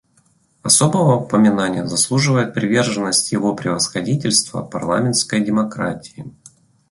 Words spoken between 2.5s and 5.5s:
приверженность Его Превосходительства парламентской